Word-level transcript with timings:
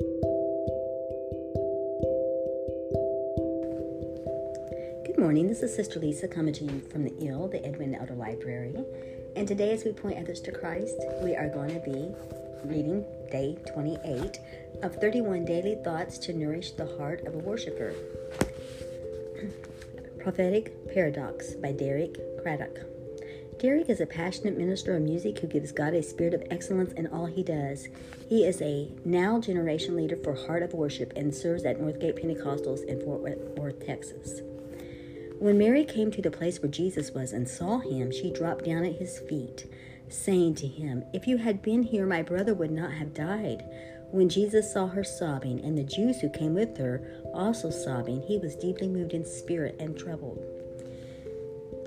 Good 0.00 0.08
morning. 5.18 5.46
This 5.46 5.62
is 5.62 5.72
Sister 5.72 6.00
Lisa 6.00 6.26
coming 6.26 6.52
to 6.54 6.64
you 6.64 6.80
from 6.90 7.04
the 7.04 7.14
IL, 7.24 7.46
the 7.46 7.64
Edwina 7.64 7.98
Elder 8.00 8.16
Library. 8.16 8.74
And 9.36 9.46
today, 9.46 9.72
as 9.72 9.84
we 9.84 9.92
point 9.92 10.18
others 10.18 10.40
to 10.40 10.50
Christ, 10.50 10.96
we 11.22 11.36
are 11.36 11.48
going 11.48 11.74
to 11.74 11.78
be 11.78 12.12
reading 12.64 13.04
day 13.30 13.56
28 13.72 14.40
of 14.82 14.96
31 14.96 15.44
daily 15.44 15.76
thoughts 15.84 16.18
to 16.18 16.32
nourish 16.32 16.72
the 16.72 16.96
heart 16.96 17.24
of 17.28 17.36
a 17.36 17.38
worshiper. 17.38 17.94
Prophetic 20.18 20.92
Paradox 20.92 21.54
by 21.54 21.70
Derek 21.70 22.18
Craddock. 22.42 22.93
Derek 23.64 23.88
is 23.88 24.02
a 24.02 24.06
passionate 24.06 24.58
minister 24.58 24.94
of 24.94 25.00
music 25.00 25.38
who 25.38 25.46
gives 25.46 25.72
God 25.72 25.94
a 25.94 26.02
spirit 26.02 26.34
of 26.34 26.42
excellence 26.50 26.92
in 26.92 27.06
all 27.06 27.24
he 27.24 27.42
does. 27.42 27.88
He 28.28 28.44
is 28.44 28.60
a 28.60 28.90
now 29.06 29.40
generation 29.40 29.96
leader 29.96 30.18
for 30.22 30.34
Heart 30.34 30.64
of 30.64 30.74
Worship 30.74 31.14
and 31.16 31.34
serves 31.34 31.64
at 31.64 31.80
Northgate 31.80 32.22
Pentecostals 32.22 32.84
in 32.84 33.00
Fort 33.00 33.22
Worth, 33.56 33.86
Texas. 33.86 34.42
When 35.38 35.56
Mary 35.56 35.82
came 35.86 36.10
to 36.10 36.20
the 36.20 36.30
place 36.30 36.60
where 36.60 36.70
Jesus 36.70 37.12
was 37.12 37.32
and 37.32 37.48
saw 37.48 37.78
him, 37.78 38.12
she 38.12 38.30
dropped 38.30 38.66
down 38.66 38.84
at 38.84 38.96
his 38.96 39.20
feet, 39.20 39.64
saying 40.10 40.56
to 40.56 40.66
him, 40.66 41.02
If 41.14 41.26
you 41.26 41.38
had 41.38 41.62
been 41.62 41.84
here, 41.84 42.04
my 42.04 42.20
brother 42.20 42.52
would 42.52 42.70
not 42.70 42.92
have 42.92 43.14
died. 43.14 43.64
When 44.10 44.28
Jesus 44.28 44.70
saw 44.70 44.88
her 44.88 45.02
sobbing, 45.02 45.64
and 45.64 45.78
the 45.78 45.84
Jews 45.84 46.20
who 46.20 46.28
came 46.28 46.52
with 46.52 46.76
her 46.76 47.00
also 47.32 47.70
sobbing, 47.70 48.24
he 48.24 48.36
was 48.36 48.56
deeply 48.56 48.88
moved 48.88 49.14
in 49.14 49.24
spirit 49.24 49.76
and 49.80 49.96
troubled. 49.96 50.63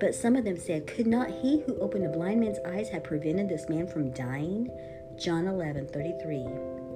But 0.00 0.14
some 0.14 0.36
of 0.36 0.44
them 0.44 0.56
said, 0.56 0.86
Could 0.86 1.06
not 1.06 1.30
he 1.30 1.60
who 1.60 1.78
opened 1.78 2.04
the 2.04 2.08
blind 2.08 2.40
man's 2.40 2.58
eyes 2.64 2.88
have 2.90 3.04
prevented 3.04 3.48
this 3.48 3.68
man 3.68 3.86
from 3.86 4.12
dying? 4.12 4.70
John 5.18 5.48
11, 5.48 5.88
33 5.88 6.36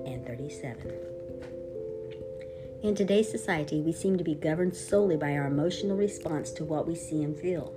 and 0.07 0.25
37. 0.25 0.93
In 2.83 2.95
today's 2.95 3.31
society, 3.31 3.81
we 3.81 3.93
seem 3.93 4.19
to 4.19 4.25
be 4.25 4.35
governed 4.35 4.77
solely 4.77 5.17
by 5.17 5.37
our 5.37 5.47
emotional 5.47 5.97
response 5.97 6.51
to 6.53 6.65
what 6.65 6.87
we 6.87 6.95
see 6.95 7.23
and 7.23 7.37
feel. 7.37 7.75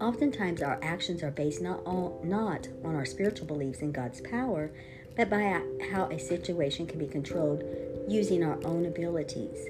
Oftentimes, 0.00 0.62
our 0.62 0.78
actions 0.82 1.22
are 1.22 1.30
based 1.30 1.60
not, 1.60 1.80
all, 1.84 2.20
not 2.22 2.68
on 2.84 2.94
our 2.94 3.04
spiritual 3.04 3.46
beliefs 3.46 3.80
in 3.80 3.92
God's 3.92 4.20
power, 4.20 4.70
but 5.16 5.28
by 5.28 5.60
how 5.90 6.08
a 6.10 6.18
situation 6.18 6.86
can 6.86 6.98
be 6.98 7.06
controlled 7.06 7.64
using 8.06 8.44
our 8.44 8.58
own 8.64 8.86
abilities. 8.86 9.66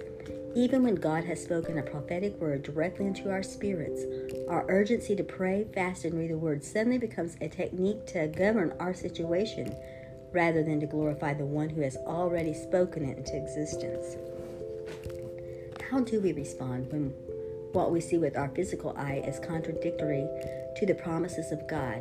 Even 0.54 0.82
when 0.82 0.94
God 0.94 1.24
has 1.24 1.42
spoken 1.42 1.78
a 1.78 1.82
prophetic 1.82 2.40
word 2.40 2.62
directly 2.62 3.06
into 3.06 3.30
our 3.30 3.42
spirits, 3.42 4.02
our 4.48 4.64
urgency 4.68 5.14
to 5.14 5.22
pray, 5.22 5.66
fast, 5.74 6.04
and 6.04 6.18
read 6.18 6.30
the 6.30 6.38
word 6.38 6.64
suddenly 6.64 6.98
becomes 6.98 7.36
a 7.40 7.48
technique 7.48 8.06
to 8.06 8.28
govern 8.28 8.74
our 8.80 8.94
situation 8.94 9.74
rather 10.32 10.62
than 10.62 10.80
to 10.80 10.86
glorify 10.86 11.34
the 11.34 11.44
one 11.44 11.68
who 11.68 11.80
has 11.80 11.96
already 11.96 12.54
spoken 12.54 13.04
it 13.04 13.18
into 13.18 13.36
existence. 13.36 14.16
How 15.90 16.00
do 16.00 16.20
we 16.20 16.32
respond 16.32 16.90
when 16.92 17.10
what 17.72 17.92
we 17.92 18.00
see 18.00 18.18
with 18.18 18.36
our 18.36 18.48
physical 18.48 18.94
eye 18.96 19.22
is 19.26 19.38
contradictory 19.38 20.26
to 20.76 20.86
the 20.86 20.94
promises 20.94 21.52
of 21.52 21.66
God? 21.68 22.00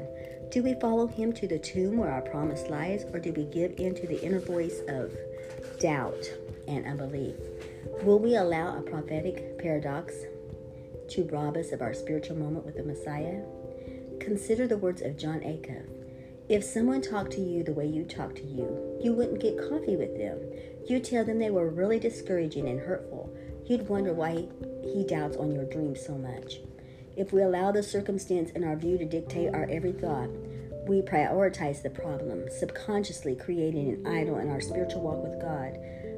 Do 0.51 0.63
we 0.63 0.73
follow 0.75 1.07
Him 1.07 1.33
to 1.33 1.47
the 1.47 1.59
tomb 1.59 1.97
where 1.97 2.11
our 2.11 2.21
promise 2.21 2.69
lies, 2.69 3.05
or 3.13 3.19
do 3.19 3.33
we 3.33 3.43
give 3.45 3.77
in 3.77 3.93
to 3.95 4.07
the 4.07 4.21
inner 4.21 4.39
voice 4.39 4.79
of 4.87 5.11
doubt 5.79 6.23
and 6.67 6.85
unbelief? 6.85 7.35
Will 8.03 8.19
we 8.19 8.35
allow 8.35 8.77
a 8.77 8.81
prophetic 8.81 9.57
paradox 9.57 10.13
to 11.09 11.23
rob 11.31 11.57
us 11.57 11.71
of 11.71 11.81
our 11.81 11.93
spiritual 11.93 12.37
moment 12.37 12.65
with 12.65 12.75
the 12.75 12.83
Messiah? 12.83 13.41
Consider 14.19 14.67
the 14.67 14.77
words 14.77 15.01
of 15.01 15.17
Jon 15.17 15.39
Acuff. 15.41 15.87
If 16.49 16.63
someone 16.63 17.01
talked 17.01 17.31
to 17.33 17.41
you 17.41 17.63
the 17.63 17.73
way 17.73 17.87
you 17.87 18.05
talk 18.05 18.35
to 18.35 18.43
you, 18.43 18.99
you 19.01 19.13
wouldn't 19.13 19.41
get 19.41 19.57
coffee 19.57 19.95
with 19.95 20.17
them. 20.17 20.39
You'd 20.87 21.03
tell 21.03 21.25
them 21.25 21.39
they 21.39 21.49
were 21.49 21.69
really 21.69 21.99
discouraging 21.99 22.67
and 22.67 22.79
hurtful 22.79 23.35
you'd 23.67 23.89
wonder 23.89 24.13
why 24.13 24.47
he 24.81 25.05
doubts 25.05 25.37
on 25.37 25.51
your 25.51 25.65
dreams 25.65 26.03
so 26.05 26.17
much. 26.17 26.59
If 27.15 27.33
we 27.33 27.41
allow 27.41 27.71
the 27.71 27.83
circumstance 27.83 28.51
and 28.55 28.63
our 28.63 28.75
view 28.75 28.97
to 28.97 29.05
dictate 29.05 29.53
our 29.53 29.67
every 29.69 29.91
thought, 29.91 30.29
we 30.87 31.01
prioritize 31.01 31.81
the 31.81 31.89
problem, 31.89 32.49
subconsciously 32.49 33.35
creating 33.35 33.89
an 33.89 34.07
idol 34.07 34.37
in 34.37 34.49
our 34.49 34.61
spiritual 34.61 35.01
walk 35.01 35.23
with 35.23 35.41
God. 35.41 35.77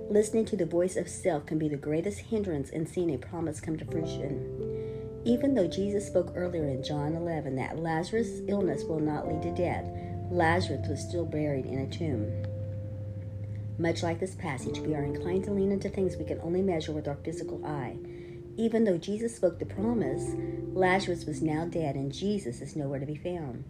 Listening 0.09 0.45
to 0.45 0.55
the 0.55 0.65
voice 0.65 0.95
of 0.95 1.07
self 1.07 1.45
can 1.45 1.57
be 1.57 1.67
the 1.67 1.77
greatest 1.77 2.19
hindrance 2.19 2.69
in 2.69 2.85
seeing 2.85 3.13
a 3.13 3.17
promise 3.17 3.59
come 3.59 3.77
to 3.77 3.85
fruition. 3.85 5.21
Even 5.25 5.53
though 5.53 5.67
Jesus 5.67 6.07
spoke 6.07 6.31
earlier 6.35 6.65
in 6.65 6.83
John 6.83 7.15
11 7.15 7.55
that 7.55 7.79
Lazarus' 7.79 8.41
illness 8.47 8.83
will 8.83 8.99
not 8.99 9.27
lead 9.27 9.41
to 9.43 9.53
death, 9.53 9.85
Lazarus 10.31 10.87
was 10.87 11.01
still 11.01 11.25
buried 11.25 11.65
in 11.65 11.79
a 11.79 11.89
tomb. 11.89 12.45
Much 13.77 14.03
like 14.03 14.19
this 14.19 14.35
passage, 14.35 14.79
we 14.79 14.93
are 14.93 15.03
inclined 15.03 15.45
to 15.45 15.51
lean 15.51 15.71
into 15.71 15.89
things 15.89 16.17
we 16.17 16.25
can 16.25 16.39
only 16.41 16.61
measure 16.61 16.91
with 16.91 17.07
our 17.07 17.17
physical 17.23 17.65
eye. 17.65 17.97
Even 18.57 18.83
though 18.83 18.97
Jesus 18.97 19.35
spoke 19.35 19.57
the 19.57 19.65
promise, 19.65 20.33
Lazarus 20.73 21.25
was 21.25 21.41
now 21.41 21.65
dead 21.65 21.95
and 21.95 22.11
Jesus 22.11 22.61
is 22.61 22.75
nowhere 22.75 22.99
to 22.99 23.05
be 23.05 23.15
found. 23.15 23.63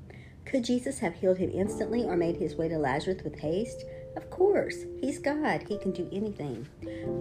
Could 0.49 0.63
Jesus 0.63 0.97
have 0.97 1.13
healed 1.13 1.37
him 1.37 1.51
instantly 1.53 2.05
or 2.05 2.17
made 2.17 2.37
his 2.37 2.55
way 2.55 2.67
to 2.69 2.77
Lazarus 2.79 3.21
with 3.23 3.37
haste? 3.37 3.85
Of 4.17 4.31
course. 4.31 4.77
He's 4.99 5.19
God. 5.19 5.63
He 5.67 5.77
can 5.77 5.91
do 5.91 6.09
anything. 6.11 6.67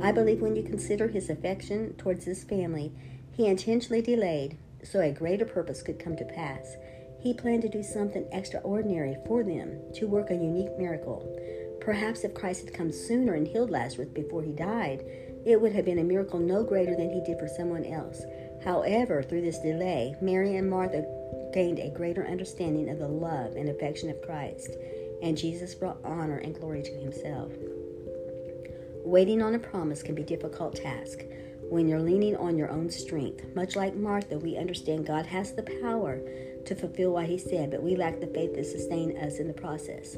I 0.02 0.12
believe 0.12 0.40
when 0.40 0.56
you 0.56 0.62
consider 0.62 1.08
his 1.08 1.28
affection 1.28 1.92
towards 1.98 2.24
his 2.24 2.42
family, 2.44 2.90
he 3.36 3.46
intentionally 3.46 4.00
delayed 4.00 4.56
so 4.82 5.00
a 5.00 5.12
greater 5.12 5.44
purpose 5.44 5.82
could 5.82 5.98
come 5.98 6.16
to 6.16 6.24
pass. 6.24 6.76
He 7.20 7.34
planned 7.34 7.62
to 7.62 7.68
do 7.68 7.82
something 7.82 8.26
extraordinary 8.32 9.18
for 9.26 9.44
them, 9.44 9.78
to 9.96 10.06
work 10.06 10.30
a 10.30 10.34
unique 10.34 10.78
miracle. 10.78 11.38
Perhaps 11.82 12.24
if 12.24 12.32
Christ 12.32 12.64
had 12.64 12.74
come 12.74 12.90
sooner 12.90 13.34
and 13.34 13.46
healed 13.46 13.70
Lazarus 13.70 14.08
before 14.08 14.42
he 14.42 14.52
died, 14.52 15.04
it 15.44 15.60
would 15.60 15.72
have 15.72 15.84
been 15.84 15.98
a 15.98 16.04
miracle 16.04 16.38
no 16.38 16.64
greater 16.64 16.96
than 16.96 17.10
he 17.10 17.20
did 17.20 17.38
for 17.38 17.48
someone 17.48 17.84
else. 17.84 18.22
However, 18.64 19.22
through 19.22 19.42
this 19.42 19.60
delay, 19.60 20.16
Mary 20.22 20.56
and 20.56 20.70
Martha 20.70 21.04
gained 21.52 21.78
a 21.78 21.90
greater 21.90 22.26
understanding 22.26 22.88
of 22.88 22.98
the 22.98 23.08
love 23.08 23.56
and 23.56 23.68
affection 23.68 24.10
of 24.10 24.22
Christ, 24.22 24.76
and 25.22 25.36
Jesus 25.36 25.74
brought 25.74 25.98
honor 26.04 26.38
and 26.38 26.54
glory 26.54 26.82
to 26.82 26.92
himself. 26.92 27.52
Waiting 29.04 29.42
on 29.42 29.54
a 29.54 29.58
promise 29.58 30.02
can 30.02 30.14
be 30.14 30.22
a 30.22 30.26
difficult 30.26 30.76
task 30.76 31.20
when 31.70 31.88
you're 31.88 32.00
leaning 32.00 32.36
on 32.36 32.56
your 32.56 32.70
own 32.70 32.90
strength. 32.90 33.44
Much 33.54 33.76
like 33.76 33.94
Martha, 33.94 34.38
we 34.38 34.56
understand 34.56 35.06
God 35.06 35.26
has 35.26 35.54
the 35.54 35.62
power 35.82 36.20
to 36.66 36.74
fulfill 36.74 37.12
what 37.12 37.26
he 37.26 37.38
said, 37.38 37.70
but 37.70 37.82
we 37.82 37.96
lack 37.96 38.20
the 38.20 38.26
faith 38.26 38.54
to 38.54 38.64
sustain 38.64 39.16
us 39.18 39.38
in 39.38 39.48
the 39.48 39.54
process. 39.54 40.16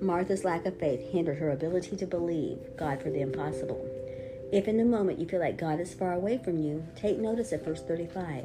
Martha's 0.00 0.44
lack 0.44 0.66
of 0.66 0.78
faith 0.78 1.12
hindered 1.12 1.38
her 1.38 1.50
ability 1.50 1.96
to 1.96 2.06
believe 2.06 2.58
God 2.76 3.00
for 3.00 3.10
the 3.10 3.20
impossible. 3.20 3.88
If 4.52 4.68
in 4.68 4.76
the 4.76 4.84
moment 4.84 5.18
you 5.18 5.26
feel 5.26 5.40
like 5.40 5.56
God 5.56 5.80
is 5.80 5.94
far 5.94 6.12
away 6.12 6.38
from 6.38 6.58
you, 6.58 6.84
take 6.96 7.18
notice 7.18 7.52
of 7.52 7.64
verse 7.64 7.82
35. 7.82 8.44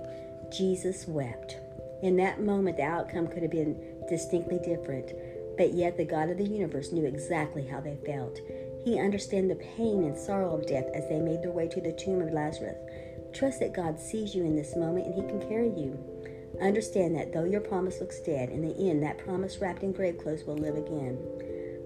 Jesus 0.51 1.07
wept. 1.07 1.57
In 2.03 2.15
that 2.17 2.41
moment, 2.41 2.77
the 2.77 2.83
outcome 2.83 3.27
could 3.27 3.41
have 3.41 3.51
been 3.51 4.03
distinctly 4.07 4.59
different, 4.59 5.13
but 5.57 5.73
yet 5.73 5.97
the 5.97 6.05
God 6.05 6.29
of 6.29 6.37
the 6.37 6.47
universe 6.47 6.91
knew 6.91 7.05
exactly 7.05 7.65
how 7.65 7.81
they 7.81 7.97
felt. 8.05 8.39
He 8.83 8.99
understood 8.99 9.49
the 9.49 9.55
pain 9.55 10.03
and 10.03 10.17
sorrow 10.17 10.55
of 10.55 10.67
death 10.67 10.85
as 10.93 11.09
they 11.09 11.19
made 11.19 11.41
their 11.41 11.51
way 11.51 11.67
to 11.67 11.81
the 11.81 11.91
tomb 11.93 12.21
of 12.21 12.31
Lazarus. 12.31 12.77
Trust 13.33 13.59
that 13.59 13.73
God 13.73 13.99
sees 13.99 14.33
you 14.33 14.43
in 14.43 14.55
this 14.55 14.75
moment 14.75 15.07
and 15.07 15.15
He 15.15 15.21
can 15.21 15.41
carry 15.49 15.69
you. 15.69 15.97
Understand 16.61 17.15
that 17.15 17.33
though 17.33 17.43
your 17.43 17.61
promise 17.61 17.99
looks 17.99 18.19
dead, 18.21 18.49
in 18.49 18.61
the 18.61 18.89
end, 18.89 19.03
that 19.03 19.17
promise 19.17 19.57
wrapped 19.57 19.83
in 19.83 19.91
grave 19.91 20.17
clothes 20.17 20.43
will 20.43 20.57
live 20.57 20.75
again. 20.75 21.17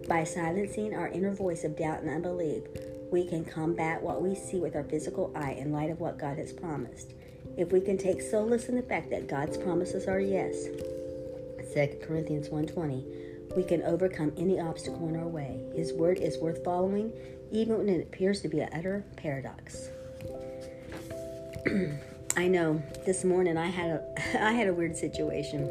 By 0.07 0.23
silencing 0.23 0.93
our 0.93 1.07
inner 1.07 1.33
voice 1.33 1.63
of 1.63 1.77
doubt 1.77 2.01
and 2.01 2.09
unbelief, 2.09 2.63
we 3.11 3.25
can 3.25 3.43
combat 3.43 4.01
what 4.01 4.21
we 4.21 4.35
see 4.35 4.59
with 4.59 4.75
our 4.75 4.83
physical 4.83 5.31
eye 5.35 5.53
in 5.53 5.73
light 5.73 5.89
of 5.89 5.99
what 5.99 6.19
God 6.19 6.37
has 6.37 6.53
promised. 6.53 7.13
If 7.57 7.71
we 7.71 7.81
can 7.81 7.97
take 7.97 8.21
solace 8.21 8.69
in 8.69 8.75
the 8.75 8.81
fact 8.81 9.09
that 9.09 9.27
God's 9.27 9.57
promises 9.57 10.07
are 10.07 10.19
yes, 10.19 10.65
2 11.73 11.99
Corinthians 12.01 12.49
1:20, 12.49 13.55
we 13.55 13.63
can 13.63 13.81
overcome 13.83 14.33
any 14.37 14.59
obstacle 14.59 15.07
in 15.09 15.15
our 15.15 15.27
way. 15.27 15.59
His 15.75 15.93
word 15.93 16.17
is 16.17 16.37
worth 16.37 16.63
following 16.63 17.13
even 17.51 17.77
when 17.77 17.89
it 17.89 18.01
appears 18.01 18.41
to 18.41 18.47
be 18.47 18.61
an 18.61 18.69
utter 18.73 19.03
paradox. 19.17 19.89
I 22.37 22.47
know 22.47 22.81
this 23.05 23.25
morning 23.25 23.57
I 23.57 23.67
had 23.67 23.89
a 23.89 24.03
I 24.41 24.53
had 24.53 24.67
a 24.67 24.73
weird 24.73 24.95
situation. 24.95 25.69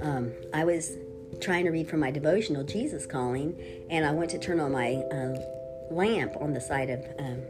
Um, 0.00 0.32
I 0.52 0.64
was 0.64 0.96
trying 1.40 1.64
to 1.64 1.70
read 1.70 1.88
from 1.88 2.00
my 2.00 2.10
devotional, 2.10 2.64
Jesus 2.64 3.06
Calling, 3.06 3.56
and 3.90 4.04
I 4.04 4.12
went 4.12 4.30
to 4.30 4.38
turn 4.38 4.60
on 4.60 4.72
my 4.72 4.94
uh, 4.94 5.38
lamp 5.90 6.36
on 6.40 6.52
the 6.52 6.60
side 6.60 6.90
of, 6.90 7.04
um, 7.18 7.42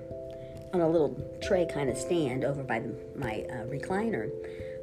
on 0.73 0.81
a 0.81 0.88
little 0.88 1.17
tray 1.43 1.67
kind 1.67 1.88
of 1.88 1.97
stand 1.97 2.44
over 2.44 2.62
by 2.62 2.81
the, 2.81 2.94
my 3.17 3.44
uh, 3.50 3.65
recliner. 3.67 4.31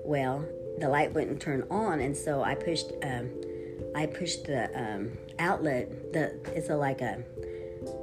Well, 0.03 0.45
the 0.79 0.89
light 0.89 1.13
wouldn't 1.13 1.41
turn 1.41 1.65
on, 1.69 1.99
and 1.99 2.15
so 2.15 2.43
I 2.43 2.55
pushed, 2.55 2.91
um, 3.03 3.29
I 3.95 4.05
pushed 4.05 4.45
the 4.45 4.69
um, 4.77 5.11
outlet. 5.39 6.13
The 6.13 6.35
it's 6.55 6.69
a 6.69 6.75
like 6.75 7.01
a 7.01 7.23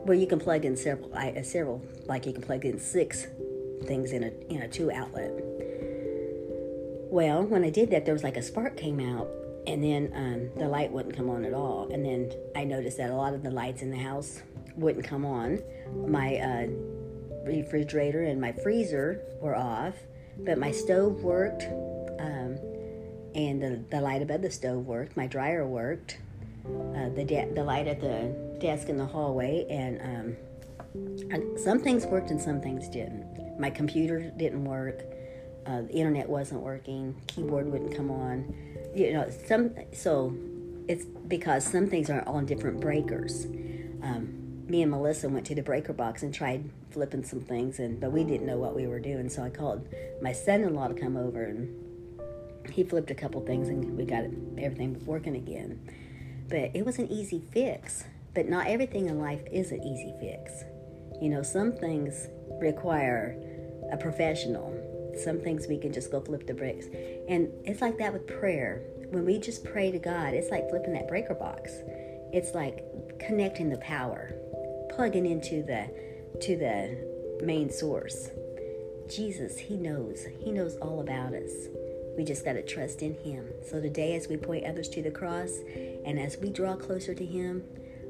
where 0.04 0.16
you 0.16 0.26
can 0.26 0.38
plug 0.38 0.64
in 0.64 0.76
several, 0.76 1.14
I, 1.14 1.30
uh, 1.30 1.42
several 1.42 1.82
like 2.06 2.26
you 2.26 2.32
can 2.32 2.42
plug 2.42 2.64
in 2.64 2.78
six 2.78 3.26
things 3.84 4.12
in 4.12 4.24
a 4.24 4.30
in 4.52 4.62
a 4.62 4.68
two 4.68 4.90
outlet. 4.90 5.32
Well, 7.10 7.44
when 7.44 7.62
I 7.62 7.70
did 7.70 7.90
that, 7.90 8.06
there 8.06 8.14
was 8.14 8.24
like 8.24 8.38
a 8.38 8.42
spark 8.42 8.76
came 8.76 8.98
out, 8.98 9.28
and 9.66 9.84
then 9.84 10.12
um, 10.14 10.50
the 10.58 10.66
light 10.66 10.90
wouldn't 10.90 11.14
come 11.14 11.28
on 11.28 11.44
at 11.44 11.52
all. 11.52 11.90
And 11.92 12.04
then 12.04 12.32
I 12.56 12.64
noticed 12.64 12.96
that 12.96 13.10
a 13.10 13.14
lot 13.14 13.34
of 13.34 13.42
the 13.42 13.50
lights 13.50 13.82
in 13.82 13.90
the 13.90 13.98
house 13.98 14.40
wouldn't 14.76 15.04
come 15.04 15.26
on. 15.26 15.60
My 16.06 16.36
uh, 16.36 16.66
refrigerator 17.44 18.22
and 18.22 18.40
my 18.40 18.52
freezer 18.52 19.22
were 19.40 19.56
off, 19.56 19.94
but 20.38 20.58
my 20.58 20.70
stove 20.70 21.22
worked, 21.22 21.64
um, 22.20 22.58
and 23.34 23.62
the, 23.62 23.84
the 23.90 24.00
light 24.00 24.22
above 24.22 24.42
the 24.42 24.50
stove 24.50 24.86
worked. 24.86 25.16
My 25.16 25.26
dryer 25.26 25.66
worked. 25.66 26.18
Uh, 26.64 27.08
the 27.08 27.24
de- 27.24 27.50
the 27.54 27.64
light 27.64 27.88
at 27.88 28.00
the 28.00 28.56
desk 28.60 28.88
in 28.88 28.96
the 28.96 29.04
hallway, 29.04 29.66
and 29.68 30.00
um, 30.00 31.56
some 31.56 31.80
things 31.80 32.06
worked 32.06 32.30
and 32.30 32.40
some 32.40 32.60
things 32.60 32.88
didn't. 32.88 33.58
My 33.58 33.68
computer 33.68 34.30
didn't 34.36 34.64
work. 34.64 35.02
Uh, 35.66 35.82
the 35.82 35.92
internet 35.92 36.28
wasn't 36.28 36.60
working. 36.60 37.20
Keyboard 37.26 37.66
wouldn't 37.66 37.96
come 37.96 38.10
on. 38.12 38.54
You 38.94 39.12
know, 39.12 39.30
some 39.46 39.74
so 39.92 40.36
it's 40.88 41.04
because 41.04 41.64
some 41.64 41.88
things 41.88 42.10
are 42.10 42.26
on 42.28 42.46
different 42.46 42.80
breakers. 42.80 43.46
Um, 44.02 44.41
me 44.68 44.82
and 44.82 44.90
Melissa 44.90 45.28
went 45.28 45.46
to 45.46 45.54
the 45.54 45.62
breaker 45.62 45.92
box 45.92 46.22
and 46.22 46.32
tried 46.32 46.70
flipping 46.90 47.24
some 47.24 47.40
things, 47.40 47.78
and 47.78 48.00
but 48.00 48.12
we 48.12 48.24
didn't 48.24 48.46
know 48.46 48.58
what 48.58 48.74
we 48.74 48.86
were 48.86 49.00
doing. 49.00 49.28
So 49.28 49.42
I 49.42 49.50
called 49.50 49.86
my 50.20 50.32
son-in-law 50.32 50.88
to 50.88 50.94
come 50.94 51.16
over, 51.16 51.44
and 51.44 52.70
he 52.70 52.84
flipped 52.84 53.10
a 53.10 53.14
couple 53.14 53.40
things, 53.44 53.68
and 53.68 53.96
we 53.96 54.04
got 54.04 54.24
everything 54.58 55.04
working 55.04 55.36
again. 55.36 55.80
But 56.48 56.70
it 56.74 56.84
was 56.84 56.98
an 56.98 57.10
easy 57.10 57.42
fix. 57.52 58.04
But 58.34 58.48
not 58.48 58.66
everything 58.66 59.08
in 59.08 59.18
life 59.18 59.42
is 59.52 59.72
an 59.72 59.82
easy 59.82 60.14
fix. 60.18 60.64
You 61.20 61.28
know, 61.28 61.42
some 61.42 61.72
things 61.72 62.28
require 62.60 63.36
a 63.92 63.96
professional. 63.98 64.72
Some 65.22 65.38
things 65.40 65.66
we 65.68 65.76
can 65.76 65.92
just 65.92 66.10
go 66.10 66.20
flip 66.20 66.46
the 66.46 66.54
bricks. 66.54 66.86
And 67.28 67.48
it's 67.64 67.82
like 67.82 67.98
that 67.98 68.12
with 68.12 68.26
prayer. 68.26 68.82
When 69.10 69.26
we 69.26 69.38
just 69.38 69.64
pray 69.64 69.90
to 69.90 69.98
God, 69.98 70.32
it's 70.32 70.50
like 70.50 70.70
flipping 70.70 70.94
that 70.94 71.08
breaker 71.08 71.34
box. 71.34 71.72
It's 72.32 72.54
like 72.54 73.18
connecting 73.18 73.68
the 73.68 73.78
power, 73.78 74.34
plugging 74.94 75.26
into 75.26 75.62
the 75.62 75.88
to 76.40 76.56
the 76.56 77.44
main 77.44 77.70
source. 77.70 78.30
Jesus, 79.08 79.58
he 79.58 79.76
knows. 79.76 80.26
He 80.40 80.50
knows 80.50 80.76
all 80.76 81.00
about 81.00 81.34
us. 81.34 81.52
We 82.16 82.24
just 82.24 82.44
got 82.44 82.54
to 82.54 82.62
trust 82.62 83.02
in 83.02 83.14
him. 83.14 83.46
So 83.68 83.80
today 83.80 84.16
as 84.16 84.28
we 84.28 84.36
point 84.36 84.66
others 84.66 84.88
to 84.90 85.02
the 85.02 85.10
cross 85.10 85.50
and 86.04 86.18
as 86.18 86.36
we 86.38 86.48
draw 86.48 86.76
closer 86.76 87.14
to 87.14 87.24
him, 87.24 87.64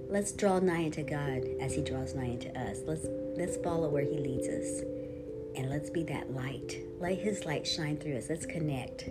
let's 0.08 0.32
draw 0.32 0.58
nigh 0.60 0.84
unto 0.84 1.02
God 1.02 1.42
as 1.60 1.74
he 1.74 1.82
draws 1.82 2.14
nigh 2.14 2.30
unto 2.30 2.48
us. 2.50 2.78
Let's 2.86 3.06
let's 3.36 3.56
follow 3.56 3.88
where 3.88 4.04
he 4.04 4.18
leads 4.18 4.48
us. 4.48 4.82
And 5.56 5.68
let's 5.68 5.90
be 5.90 6.04
that 6.04 6.32
light. 6.32 6.78
Let 6.98 7.18
his 7.18 7.44
light 7.44 7.66
shine 7.66 7.98
through 7.98 8.16
us. 8.16 8.28
Let's 8.30 8.46
connect. 8.46 9.08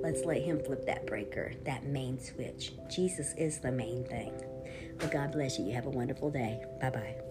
Let's 0.00 0.24
let 0.24 0.42
him 0.42 0.60
flip 0.64 0.86
that 0.86 1.06
breaker, 1.06 1.52
that 1.64 1.84
main 1.84 2.20
switch. 2.20 2.72
Jesus 2.88 3.34
is 3.36 3.58
the 3.58 3.72
main 3.72 4.04
thing. 4.04 4.32
Well, 5.00 5.10
God 5.10 5.32
bless 5.32 5.58
you. 5.58 5.66
You 5.66 5.74
have 5.74 5.86
a 5.86 5.90
wonderful 5.90 6.30
day. 6.30 6.62
Bye 6.80 6.90
bye. 6.90 7.27